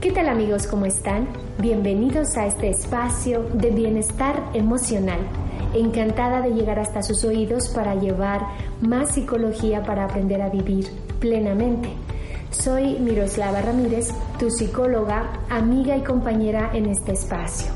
[0.00, 0.66] ¿Qué tal amigos?
[0.66, 1.28] ¿Cómo están?
[1.58, 5.18] Bienvenidos a este espacio de bienestar emocional.
[5.74, 8.40] Encantada de llegar hasta sus oídos para llevar
[8.80, 10.86] más psicología para aprender a vivir
[11.18, 11.90] plenamente.
[12.50, 14.08] Soy Miroslava Ramírez,
[14.38, 17.70] tu psicóloga, amiga y compañera en este espacio.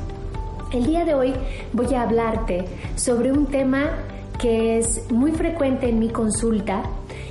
[0.71, 1.31] El día de hoy
[1.73, 2.65] voy a hablarte
[2.95, 3.99] sobre un tema
[4.39, 6.81] que es muy frecuente en mi consulta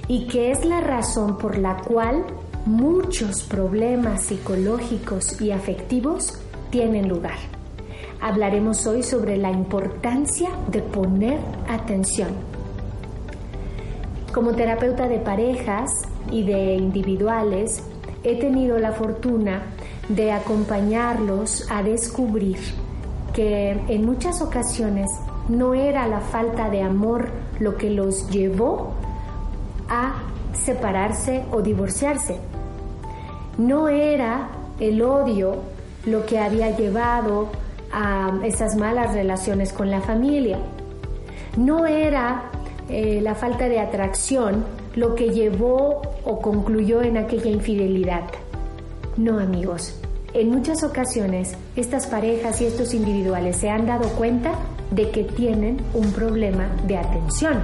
[0.07, 2.25] y que es la razón por la cual
[2.67, 6.39] muchos problemas psicológicos y afectivos
[6.71, 7.37] tienen lugar.
[8.21, 12.31] Hablaremos hoy sobre la importancia de poner atención.
[14.33, 15.91] Como terapeuta de parejas
[16.31, 17.83] y de individuales,
[18.23, 19.63] he tenido la fortuna
[20.09, 22.59] de acompañarlos a descubrir
[23.35, 25.11] que en muchas ocasiones
[25.49, 27.29] no era la falta de amor
[27.61, 28.95] lo que los llevó
[29.89, 30.15] a
[30.55, 32.54] separarse o divorciarse.
[33.59, 34.49] No era
[34.81, 35.57] el odio
[36.07, 37.49] lo que había llevado
[37.93, 40.59] a esas malas relaciones con la familia.
[41.57, 42.51] No era
[42.89, 44.65] eh, la falta de atracción
[44.97, 48.25] lo que llevó o concluyó en aquella infidelidad.
[49.17, 50.01] No amigos,
[50.33, 54.53] en muchas ocasiones estas parejas y estos individuales se han dado cuenta
[54.91, 57.63] de que tienen un problema de atención.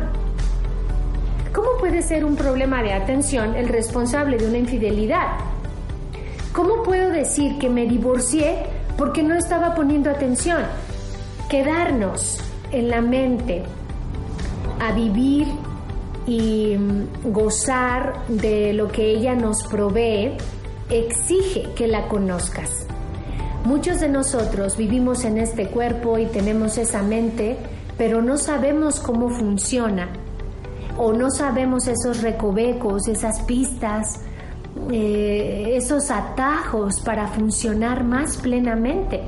[1.53, 5.39] ¿Cómo puede ser un problema de atención el responsable de una infidelidad?
[6.53, 8.65] ¿Cómo puedo decir que me divorcié
[8.97, 10.63] porque no estaba poniendo atención?
[11.49, 12.39] Quedarnos
[12.73, 13.63] en la mente
[14.81, 15.47] a vivir
[16.27, 20.37] y mm, gozar de lo que ella nos provee
[20.91, 22.87] exige que la conozcas.
[23.65, 27.59] Muchos de nosotros vivimos en este cuerpo y tenemos esa mente,
[27.97, 30.09] pero no sabemos cómo funciona
[30.99, 34.21] o no sabemos esos recovecos, esas pistas,
[34.91, 39.21] eh, esos atajos para funcionar más plenamente.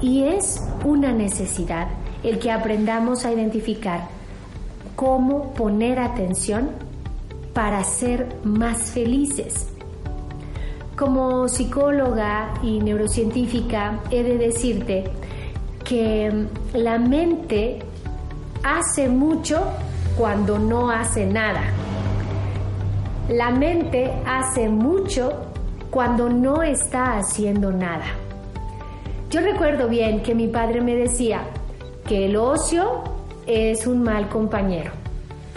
[0.00, 1.88] Y es una necesidad
[2.22, 4.08] el que aprendamos a identificar
[4.96, 6.70] cómo poner atención
[7.52, 9.68] para ser más felices.
[10.96, 15.04] Como psicóloga y neurocientífica he de decirte
[15.84, 17.80] que la mente
[18.62, 19.62] hace mucho
[20.16, 21.62] cuando no hace nada.
[23.28, 25.30] La mente hace mucho
[25.90, 28.06] cuando no está haciendo nada.
[29.30, 31.44] Yo recuerdo bien que mi padre me decía
[32.06, 33.04] que el ocio
[33.46, 34.90] es un mal compañero.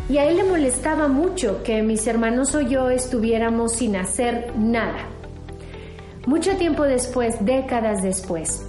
[0.08, 5.08] Y a él le molestaba mucho que mis hermanos o yo estuviéramos sin hacer nada.
[6.28, 8.64] Mucho tiempo después, décadas después,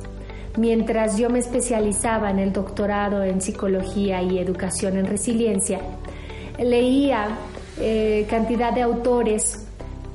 [0.56, 5.80] mientras yo me especializaba en el doctorado en psicología y educación en resiliencia,
[6.58, 7.28] leía
[7.78, 9.66] eh, cantidad de autores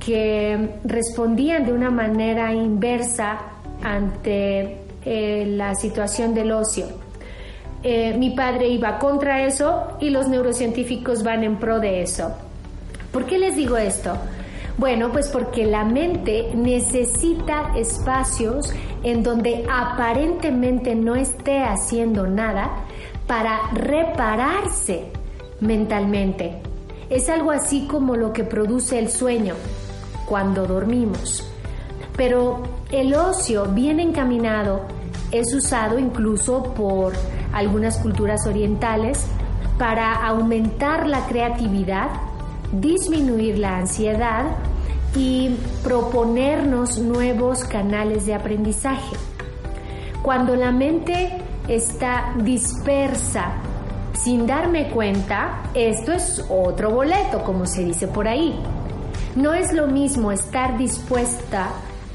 [0.04, 3.38] que respondían de una manera inversa
[3.84, 6.88] ante eh, la situación del ocio.
[7.84, 12.32] Eh, mi padre iba contra eso y los neurocientíficos van en pro de eso.
[13.12, 14.14] ¿Por qué les digo esto?
[14.78, 18.74] Bueno, pues porque la mente necesita espacios
[19.04, 22.86] en donde aparentemente no esté haciendo nada
[23.28, 25.06] para repararse
[25.60, 26.71] mentalmente.
[27.12, 29.56] Es algo así como lo que produce el sueño
[30.26, 31.46] cuando dormimos.
[32.16, 34.86] Pero el ocio bien encaminado
[35.30, 37.14] es usado incluso por
[37.52, 39.26] algunas culturas orientales
[39.78, 42.10] para aumentar la creatividad
[42.72, 44.46] disminuir la ansiedad
[45.14, 49.18] y proponernos nuevos canales de aprendizaje.
[50.22, 51.30] Cuando la mente
[51.68, 53.56] está dispersa
[54.24, 58.54] sin darme cuenta, esto es otro boleto, como se dice por ahí.
[59.36, 61.70] No es lo mismo estar dispuesta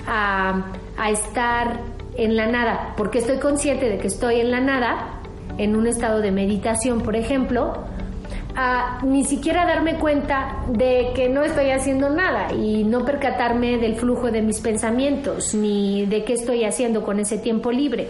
[0.07, 0.67] a,
[1.11, 1.81] estar
[2.17, 5.21] en la nada, porque estoy consciente de que estoy en la nada,
[5.59, 7.73] en un estado de meditación, por ejemplo,
[8.55, 13.97] a ni siquiera darme cuenta de que no estoy haciendo nada y no percatarme del
[13.97, 18.09] flujo de mis pensamientos ni de qué estoy haciendo con ese tiempo libre.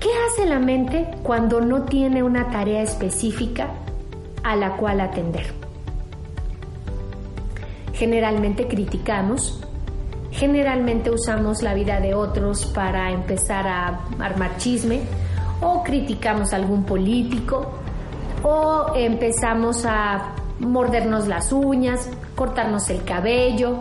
[0.00, 3.68] ¿Qué hace la mente cuando no tiene una tarea específica
[4.44, 5.46] a la cual atender?
[7.94, 9.60] Generalmente criticamos,
[10.30, 15.00] generalmente usamos la vida de otros para empezar a armar chisme
[15.60, 17.72] o criticamos a algún político
[18.44, 23.78] o empezamos a mordernos las uñas, cortarnos el cabello,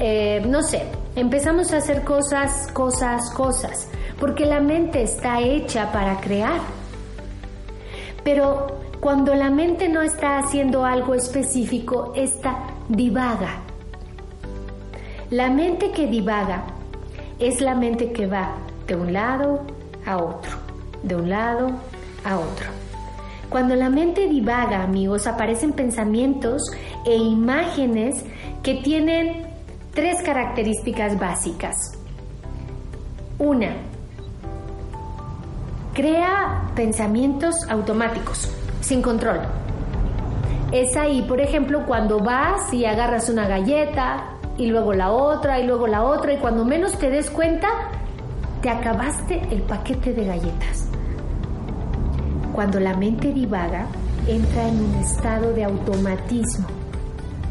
[0.00, 0.82] eh, no sé,
[1.14, 3.88] empezamos a hacer cosas, cosas, cosas,
[4.18, 6.60] porque la mente está hecha para crear.
[8.22, 12.56] Pero cuando la mente no está haciendo algo específico, está
[12.88, 13.60] divaga.
[15.30, 16.64] La mente que divaga
[17.38, 18.56] es la mente que va
[18.86, 19.62] de un lado
[20.06, 20.52] a otro,
[21.02, 21.70] de un lado
[22.24, 22.66] a otro.
[23.48, 26.62] Cuando la mente divaga, amigos, aparecen pensamientos
[27.04, 28.24] e imágenes
[28.62, 29.46] que tienen
[29.92, 31.76] tres características básicas.
[33.38, 33.76] Una,
[35.94, 38.50] crea pensamientos automáticos,
[38.80, 39.40] sin control.
[40.72, 44.24] Es ahí, por ejemplo, cuando vas y agarras una galleta
[44.58, 47.68] y luego la otra y luego la otra y cuando menos te des cuenta,
[48.60, 50.88] te acabaste el paquete de galletas.
[52.52, 53.86] Cuando la mente divaga,
[54.26, 56.66] entra en un estado de automatismo,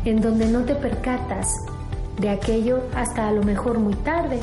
[0.04, 1.48] en donde no te percatas
[2.20, 4.40] de aquello hasta a lo mejor muy tarde.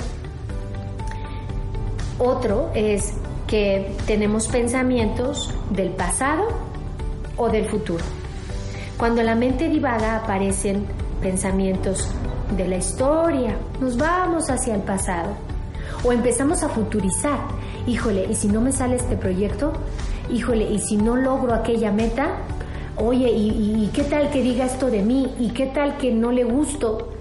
[2.19, 3.20] Otro es
[3.51, 6.45] que tenemos pensamientos del pasado
[7.37, 8.05] o del futuro.
[8.97, 10.87] Cuando la mente divaga aparecen
[11.21, 12.09] pensamientos
[12.57, 15.33] de la historia, nos vamos hacia el pasado
[16.05, 17.41] o empezamos a futurizar.
[17.89, 19.73] Híjole, ¿y si no me sale este proyecto?
[20.33, 22.37] Híjole, ¿y si no logro aquella meta?
[22.99, 25.35] Oye, ¿y, qué tal que diga esto de mí?
[25.41, 27.15] ¿Y qué tal que no le gusto?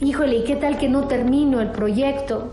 [0.00, 2.48] Híjole, ¿y qué tal que no termino el proyecto?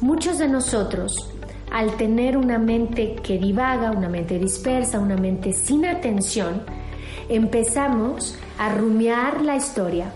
[0.00, 1.28] Muchos de nosotros
[1.70, 6.62] al tener una mente que divaga, una mente dispersa, una mente sin atención,
[7.28, 10.12] empezamos a rumiar la historia.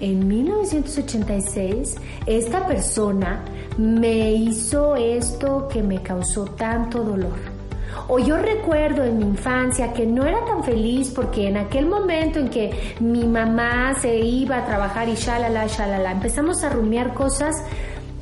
[0.00, 1.96] En 1986,
[2.26, 3.44] esta persona
[3.76, 7.58] me hizo esto que me causó tanto dolor.
[8.06, 12.38] O yo recuerdo en mi infancia que no era tan feliz porque en aquel momento
[12.38, 17.56] en que mi mamá se iba a trabajar y shalala, shalala, empezamos a rumiar cosas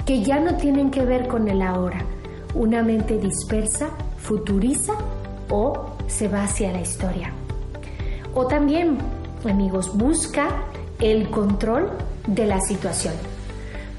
[0.07, 2.05] que ya no tienen que ver con el ahora
[2.57, 4.95] una mente dispersa futuriza
[5.51, 7.33] o se va hacia la historia.
[8.35, 8.99] O también,
[9.49, 10.49] amigos, busca
[10.99, 11.91] el control
[12.27, 13.15] de la situación.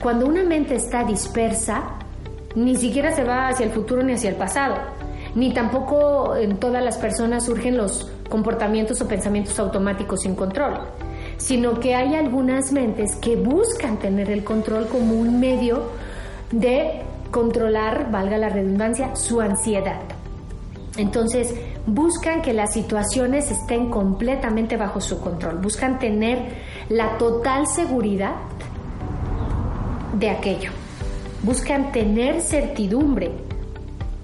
[0.01, 1.83] Cuando una mente está dispersa,
[2.55, 4.75] ni siquiera se va hacia el futuro ni hacia el pasado,
[5.35, 10.79] ni tampoco en todas las personas surgen los comportamientos o pensamientos automáticos sin control,
[11.37, 15.83] sino que hay algunas mentes que buscan tener el control como un medio
[16.51, 17.01] de
[17.31, 20.01] controlar, valga la redundancia, su ansiedad.
[20.97, 21.53] Entonces,
[21.85, 26.39] buscan que las situaciones estén completamente bajo su control, buscan tener
[26.89, 28.35] la total seguridad
[30.13, 30.71] de aquello,
[31.43, 33.31] buscan tener certidumbre.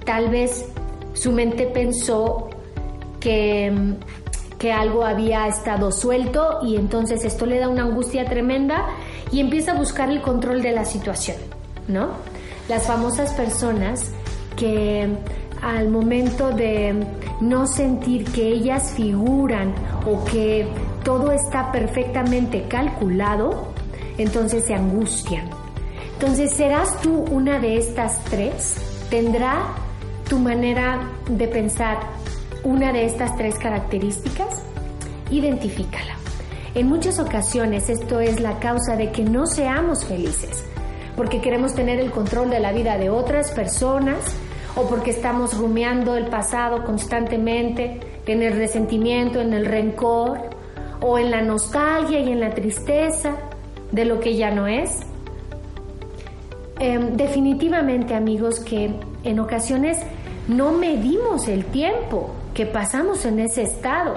[0.03, 0.67] Tal vez
[1.13, 2.49] su mente pensó
[3.19, 3.95] que,
[4.57, 8.87] que algo había estado suelto y entonces esto le da una angustia tremenda
[9.31, 11.37] y empieza a buscar el control de la situación,
[11.87, 12.09] ¿no?
[12.67, 14.11] Las famosas personas
[14.55, 15.07] que
[15.61, 17.05] al momento de
[17.39, 19.73] no sentir que ellas figuran
[20.05, 20.67] o que
[21.03, 23.73] todo está perfectamente calculado,
[24.17, 25.49] entonces se angustian.
[26.13, 28.75] Entonces, ¿serás tú una de estas tres?
[29.09, 29.67] ¿Tendrá
[30.29, 31.97] tu manera de pensar
[32.63, 34.61] una de estas tres características?
[35.31, 36.15] Identifícala.
[36.75, 40.63] En muchas ocasiones esto es la causa de que no seamos felices
[41.15, 44.17] porque queremos tener el control de la vida de otras personas
[44.75, 50.39] o porque estamos rumiando el pasado constantemente, en el resentimiento, en el rencor
[51.01, 53.35] o en la nostalgia y en la tristeza
[53.91, 55.01] de lo que ya no es.
[56.79, 59.99] Em, definitivamente amigos que en ocasiones
[60.47, 64.15] no medimos el tiempo que pasamos en ese estado.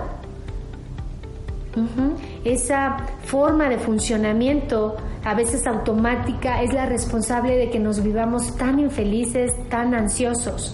[2.45, 8.79] Esa forma de funcionamiento a veces automática, es la responsable de que nos vivamos tan
[8.79, 10.73] infelices, tan ansiosos.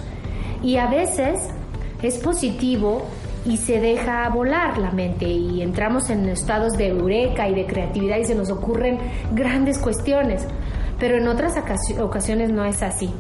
[0.63, 1.41] Y a veces
[2.03, 3.07] es positivo
[3.47, 8.19] y se deja volar la mente y entramos en estados de eureka y de creatividad
[8.19, 8.99] y se nos ocurren
[9.33, 10.47] grandes cuestiones.
[10.99, 11.55] Pero en otras
[11.99, 13.11] ocasiones no es así.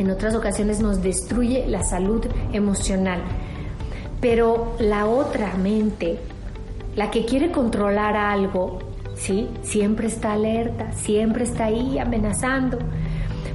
[0.00, 3.22] En otras ocasiones nos destruye la salud emocional.
[4.20, 6.18] Pero la otra mente,
[6.98, 8.80] la que quiere controlar algo,
[9.14, 9.48] ¿sí?
[9.62, 12.76] Siempre está alerta, siempre está ahí amenazando.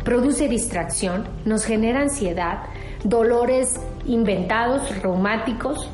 [0.05, 2.63] Produce distracción, nos genera ansiedad,
[3.03, 5.89] dolores inventados, reumáticos,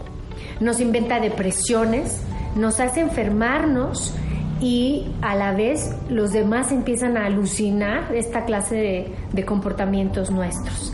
[0.59, 2.21] nos inventa depresiones,
[2.55, 4.13] nos hace enfermarnos
[4.61, 10.93] y a la vez los demás empiezan a alucinar esta clase de, de comportamientos nuestros.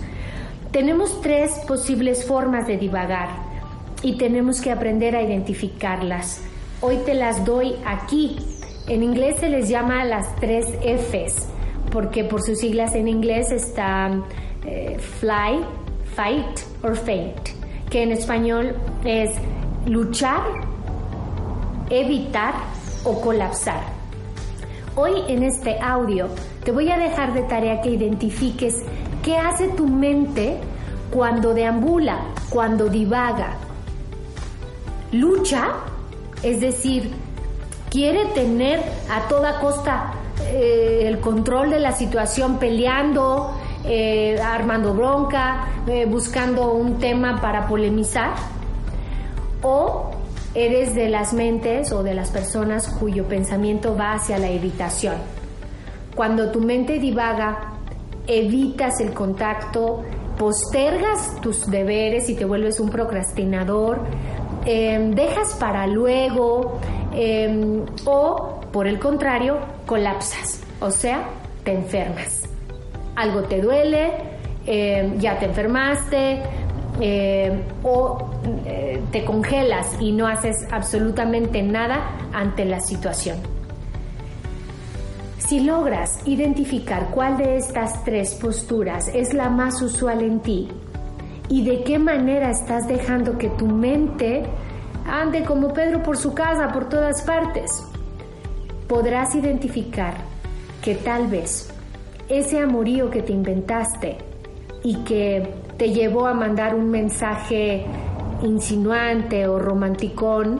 [0.71, 3.44] Tenemos tres posibles formas de divagar
[4.05, 6.41] y tenemos que aprender a identificarlas.
[6.79, 8.37] Hoy te las doy aquí
[8.87, 11.47] en inglés se les llama las tres Fs,
[11.91, 14.11] porque por sus siglas en inglés está
[14.63, 15.65] eh, fly,
[16.15, 17.49] fight or faint,
[17.89, 19.31] que en español es
[19.87, 20.43] luchar,
[21.89, 22.53] evitar
[23.05, 23.81] o colapsar.
[24.95, 26.29] Hoy en este audio
[26.63, 28.83] te voy a dejar de tarea que identifiques
[29.23, 30.57] qué hace tu mente
[31.09, 32.19] cuando deambula,
[32.51, 33.64] cuando divaga.
[35.15, 35.67] Lucha,
[36.43, 37.11] es decir,
[37.89, 43.51] quiere tener a toda costa eh, el control de la situación peleando,
[43.85, 48.33] eh, armando bronca, eh, buscando un tema para polemizar,
[49.61, 50.11] o
[50.53, 55.15] eres de las mentes o de las personas cuyo pensamiento va hacia la evitación.
[56.13, 57.73] Cuando tu mente divaga,
[58.27, 60.03] evitas el contacto,
[60.37, 63.99] postergas tus deberes y te vuelves un procrastinador,
[64.65, 66.79] em, dejas para luego
[67.13, 71.29] em, o, por el contrario, colapsas, o sea,
[71.63, 72.43] te enfermas.
[73.15, 74.11] Algo te duele,
[74.65, 76.41] em, ya te enfermaste,
[77.83, 78.29] o
[78.65, 83.37] eh, te congelas y no haces absolutamente nada ante la situación.
[85.37, 90.69] Si logras identificar cuál de estas tres posturas es la más usual en ti
[91.49, 94.43] y de qué manera estás dejando que tu mente
[95.07, 97.83] ande como Pedro por su casa, por todas partes,
[98.87, 100.15] podrás identificar
[100.81, 101.69] que tal vez
[102.29, 104.17] ese amorío que te inventaste
[104.83, 105.47] y que
[105.77, 107.85] te llevó a mandar un mensaje
[108.43, 110.59] insinuante o romanticón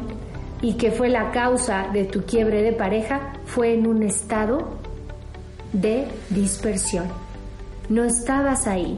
[0.62, 4.60] y que fue la causa de tu quiebre de pareja fue en un estado
[5.74, 7.06] de dispersión.
[7.90, 8.98] No estabas ahí.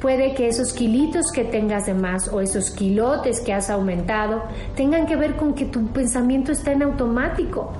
[0.00, 4.42] Puede que esos kilitos que tengas de más o esos kilotes que has aumentado
[4.74, 7.72] tengan que ver con que tu pensamiento está en automático,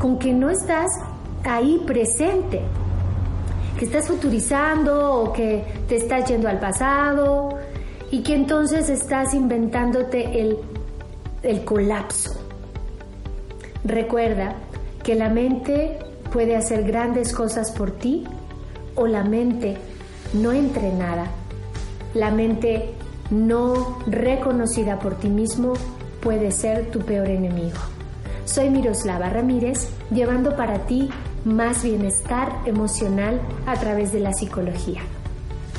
[0.00, 0.90] con que no estás
[1.44, 2.62] ahí presente,
[3.78, 7.58] que estás futurizando o que te estás yendo al pasado
[8.10, 10.56] y que entonces estás inventándote el,
[11.42, 12.40] el colapso.
[13.84, 14.54] Recuerda
[15.02, 15.98] que la mente
[16.32, 18.24] puede hacer grandes cosas por ti
[18.94, 19.76] o la mente
[20.32, 21.26] no entrenada,
[22.16, 22.94] la mente
[23.30, 25.74] no reconocida por ti mismo
[26.20, 27.76] puede ser tu peor enemigo.
[28.46, 31.10] Soy Miroslava Ramírez, llevando para ti
[31.44, 35.02] más bienestar emocional a través de la psicología.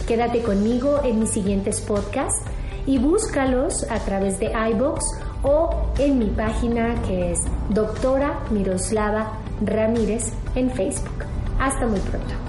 [0.07, 2.43] Quédate conmigo en mis siguientes podcasts
[2.85, 5.03] y búscalos a través de iBox
[5.43, 11.25] o en mi página que es doctora Miroslava Ramírez en Facebook.
[11.59, 12.46] Hasta muy pronto.